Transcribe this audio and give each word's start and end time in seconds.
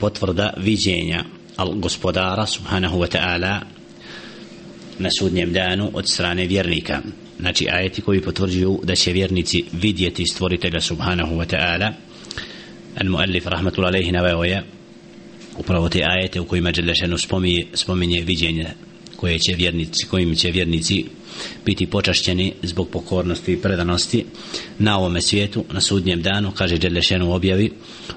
potvrda 0.00 0.52
viđenja 0.56 1.24
al 1.56 1.74
gospodara 1.74 2.46
subhanahu 2.46 2.98
wa 2.98 3.08
ta'ala 3.16 3.60
na 4.98 5.08
sudnjem 5.18 5.52
danu 5.52 5.90
od 5.94 6.08
strane 6.08 6.46
vjernika. 6.46 7.00
Znači 7.40 7.66
ajeti 7.70 8.02
koji 8.02 8.20
potvrđuju 8.20 8.80
da 8.82 8.94
će 8.94 9.12
vjernici 9.12 9.64
vidjeti 9.72 10.26
stvoritelja 10.26 10.80
subhanahu 10.80 11.34
wa 11.34 11.46
ta'ala. 11.46 11.92
Al 13.00 13.08
muallif 13.08 13.46
rahmatullahi 13.46 13.96
alejhi 13.96 14.12
naveo 14.12 14.42
upravo 15.58 15.88
te 15.88 16.02
ajete 16.04 16.40
u 16.40 16.44
kojima 16.44 16.72
Đelešenu 16.72 17.18
spominje, 17.18 17.66
spominje 17.74 18.22
viđenje 18.22 18.66
koje 19.20 19.38
će 19.38 19.54
vjernici, 19.56 20.06
kojim 20.06 20.34
će 20.34 20.50
vjernici 20.50 21.04
biti 21.66 21.86
počašćeni 21.86 22.52
zbog 22.62 22.88
pokornosti 22.88 23.52
i 23.52 23.56
predanosti 23.56 24.24
na 24.78 24.98
ovome 24.98 25.20
svijetu, 25.20 25.64
na 25.72 25.80
sudnjem 25.80 26.22
danu, 26.22 26.52
kaže 26.54 26.78
Đelešenu 26.78 27.34
objavi 27.34 27.72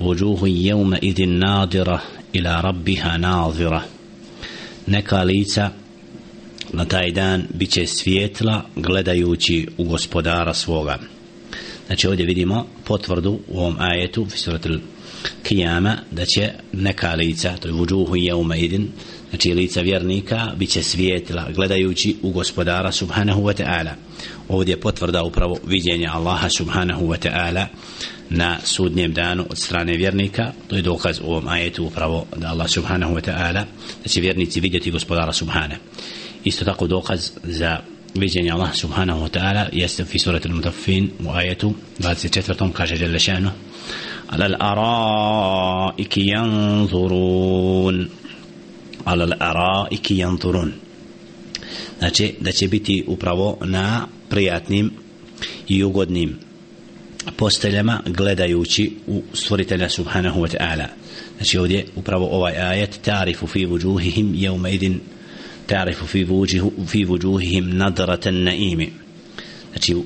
Vujuhu 0.00 0.46
jevme 0.46 0.98
idin 1.02 1.38
nadira 1.38 2.00
ila 2.32 2.60
rabbiha 2.60 3.16
nadira. 3.18 3.82
Neka 4.86 5.22
lica 5.22 5.70
na 6.72 6.84
taj 6.84 7.10
dan 7.10 7.44
bit 7.54 7.70
će 7.70 7.86
svijetla 7.86 8.62
gledajući 8.76 9.68
u 9.78 9.84
gospodara 9.84 10.54
svoga 10.54 10.98
znači 11.86 12.08
ovdje 12.08 12.26
vidimo 12.26 12.66
potvrdu 12.84 13.38
u 13.48 13.58
ovom 13.58 13.76
ajetu 13.78 14.26
fisuratul 14.30 14.78
kijama 15.42 15.96
da 16.10 16.24
će 16.24 16.50
neka 16.72 17.14
lica 17.14 17.56
to 17.56 17.68
je 17.68 17.72
vujuhu 17.72 18.16
jevme 18.16 18.60
idin 18.60 18.88
znači 19.30 19.54
lica 19.54 19.80
vjernika 19.80 20.52
bit 20.56 20.70
će 20.70 20.82
svijetla 20.82 21.50
gledajući 21.54 22.16
u 22.22 22.30
gospodara 22.30 22.92
subhanahu 22.92 23.42
wa 23.42 23.62
ta'ala. 23.62 23.90
Ovdje 24.48 24.72
je 24.72 24.80
potvrda 24.80 25.22
upravo 25.22 25.56
viđenja 25.66 26.10
Allaha 26.14 26.48
subhanahu 26.48 27.06
wa 27.06 27.28
ta'ala 27.28 27.66
na 28.30 28.58
sudnjem 28.64 29.12
danu 29.12 29.46
od 29.50 29.58
strane 29.58 29.96
vjernika. 29.96 30.52
To 30.68 30.76
je 30.76 30.82
dokaz 30.82 31.20
u 31.20 31.30
ovom 31.30 31.48
ajetu 31.48 31.84
upravo 31.84 32.26
da 32.36 32.48
Allah 32.48 32.68
subhanahu 32.68 33.14
wa 33.14 33.30
ta'ala 33.30 33.64
da 34.02 34.08
će 34.08 34.20
vjernici 34.20 34.60
vidjeti 34.60 34.90
gospodara 34.90 35.32
subhana 35.32 35.76
isto 36.46 36.64
tako 36.64 36.86
dokaz 36.86 37.30
za 37.42 37.78
Allah 38.52 38.74
subhanahu 38.74 39.22
wa 39.22 39.28
ta'ala 39.28 39.68
jeste 39.72 40.04
fi 40.04 40.18
suratul 40.18 40.54
mutaffin 40.54 41.10
u 41.24 41.30
ajetu 41.30 41.74
24. 42.00 42.72
kaže 42.72 42.96
Jelle 42.96 43.18
šanu 43.18 43.50
على 44.30 44.46
الأرائك 44.46 46.18
ينظرون 46.18 48.08
على 49.06 49.24
الأرائك 49.24 50.10
ينظرون 50.10 50.72
znači 51.98 52.34
da 52.40 52.52
će 52.52 52.68
biti 52.68 53.04
upravo 53.06 53.58
na 53.64 54.06
prijatnim 54.28 54.90
i 55.68 55.84
ugodnim 55.84 56.38
posteljama 57.36 58.00
gledajući 58.06 58.92
u 59.06 59.22
stvoritelja 59.32 59.88
subhanahu 59.88 60.40
wa 60.40 60.56
ta'ala 60.56 60.86
znači 61.36 61.58
ovdje 61.58 61.86
upravo 61.96 62.26
ovaj 62.26 62.56
ajet 62.56 63.00
tarifu 63.02 63.46
fi 63.46 63.64
vujuhihim 63.64 64.34
jevma 64.34 64.68
idin 64.68 65.00
tarifu 65.66 66.06
fi, 66.06 66.24
vujuhu, 66.24 66.72
fi 66.86 67.04
vujuhihim 67.04 67.76
nadratan 67.76 68.42
naimi 68.42 68.92
znači 69.72 69.96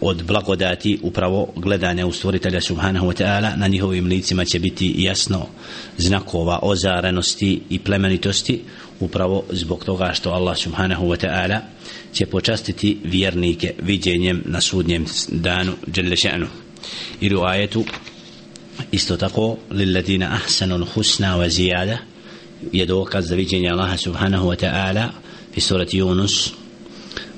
od 0.00 0.24
blagodati 0.24 0.98
upravo 1.02 1.52
gledanja 1.56 2.06
u 2.06 2.12
stvoritelja 2.12 2.60
subhanahu 2.60 3.06
wa 3.06 3.22
ta'ala 3.22 3.56
na 3.56 3.68
njihovim 3.68 4.06
licima 4.06 4.44
će 4.44 4.58
biti 4.58 4.94
jasno 4.98 5.46
znakova 5.98 6.58
ozarenosti 6.62 7.60
i 7.70 7.78
plemenitosti 7.78 8.60
upravo 9.00 9.44
zbog 9.50 9.84
toga 9.84 10.12
što 10.14 10.30
Allah 10.30 10.56
subhanahu 10.56 11.06
wa 11.06 11.26
ta'ala 11.26 11.58
će 12.12 12.26
počastiti 12.26 12.98
vjernike 13.04 13.74
viđenjem 13.82 14.42
na 14.46 14.60
sudnjem 14.60 15.04
danu 15.28 15.72
jelle 15.96 16.16
še'nu. 16.16 16.46
Ili 17.20 17.36
u 17.36 17.42
ajetu 17.42 17.84
isto 18.92 19.16
tako 19.16 19.56
lilladina 19.70 20.30
ahsanu 20.32 20.86
husna 20.94 21.36
wa 21.38 21.48
ziyada 21.48 21.96
je 22.72 22.86
dokaz 22.86 23.28
za 23.28 23.34
viđenje 23.34 23.70
Allaha 23.70 23.96
subhanahu 23.96 24.48
wa 24.48 24.56
ta'ala 24.56 25.08
fi 25.54 25.60
surati 25.60 26.00
Yunus 26.00 26.50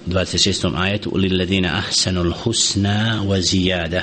26. 0.06 0.72
ajetu 0.76 1.12
lilladina 1.16 1.78
ahsanul 1.78 2.32
husna 2.32 3.22
wa 3.26 3.40
zijada 3.40 4.02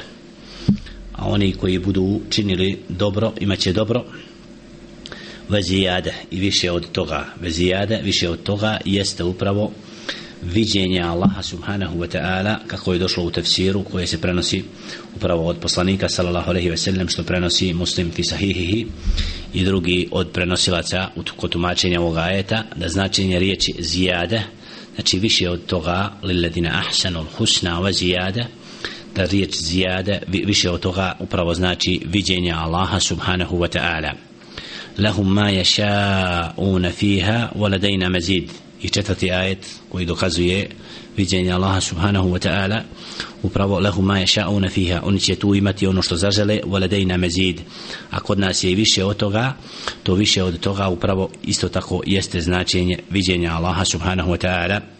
a 1.17 1.25
oni 1.29 1.53
koji 1.53 1.79
budu 1.79 2.21
činili 2.29 2.77
dobro 2.89 3.33
imaće 3.39 3.73
dobro. 3.73 4.05
Wa 5.49 5.61
zijada 5.61 6.11
i 6.31 6.39
više 6.39 6.71
od 6.71 6.91
toga. 6.91 7.25
Wa 7.41 7.49
zijada 7.49 7.97
više 7.97 8.29
od 8.29 8.43
toga 8.43 8.77
jeste 8.85 9.23
upravo 9.23 9.71
viđenje 10.43 11.01
Allaha 11.01 11.41
subhanahu 11.43 11.99
wa 11.99 12.07
ta'ala 12.07 12.55
kako 12.67 12.93
je 12.93 12.99
došlo 12.99 13.23
u 13.23 13.31
tefsiru 13.31 13.83
koje 13.83 14.07
se 14.07 14.21
prenosi 14.21 14.63
upravo 15.15 15.47
od 15.47 15.57
poslanika 15.57 16.09
sallallahu 16.09 16.49
alaihi 16.49 16.69
ve 16.69 16.77
sellem 16.77 17.09
što 17.09 17.23
prenosi 17.23 17.73
muslim 17.73 18.11
fi 18.11 18.23
sahihihi 18.23 18.87
i 19.53 19.63
drugi 19.63 20.07
od 20.11 20.29
prenosilaca 20.31 21.09
kod 21.37 21.51
tumačenja 21.51 22.01
ovog 22.01 22.17
ajeta 22.17 22.63
da 22.75 22.89
značenje 22.89 23.39
riječi 23.39 23.73
zijade 23.79 24.43
znači 24.95 25.19
više 25.19 25.49
od 25.49 25.65
toga 25.65 26.11
lilladina 26.23 26.83
ahsanul 26.87 27.25
husna 27.37 27.81
wa 27.81 27.91
zijade 27.91 28.45
da 29.15 29.25
riječ 29.25 29.55
zijade 29.55 30.21
više 30.27 30.69
od 30.69 30.79
toga 30.79 31.15
upravo 31.19 31.53
znači 31.53 32.01
viđenje 32.05 32.51
Allaha 32.51 32.99
subhanahu 32.99 33.57
wa 33.57 33.77
ta'ala. 33.77 34.11
Lahum 34.97 35.33
ma 35.33 35.49
yasha'una 35.51 36.91
fiha 36.91 37.49
wa 37.55 37.69
ladayna 37.69 38.09
mazid 38.09 38.66
i 38.81 38.89
četvrti 38.89 39.31
ajet 39.31 39.67
koji 39.89 40.05
dokazuje 40.05 40.69
viđenje 41.17 41.51
Allaha 41.51 41.81
subhanahu 41.81 42.29
wa 42.29 42.47
ta'ala 42.47 42.81
upravo 43.43 43.79
lahum 43.79 44.05
ma 44.05 44.13
yasha'una 44.13 44.69
fiha 44.69 45.01
oni 45.03 45.19
će 45.19 45.35
tu 45.35 45.55
imati 45.55 45.87
ono 45.87 46.01
što 46.01 46.15
zažele 46.15 46.59
waladejna 46.65 47.17
mezid 47.17 47.37
mazid. 47.37 47.61
A 48.11 48.19
kod 48.19 48.39
nas 48.39 48.63
je 48.63 48.75
više 48.75 49.03
od 49.03 49.17
toga 49.17 49.53
to 50.03 50.13
više 50.13 50.43
od 50.43 50.59
toga 50.59 50.87
upravo 50.87 51.29
isto 51.43 51.69
tako 51.69 52.01
jeste 52.05 52.41
značenje 52.41 52.99
viđenja 53.09 53.51
Allaha 53.51 53.85
subhanahu 53.85 54.31
wa 54.31 54.47
ta'ala. 54.47 54.96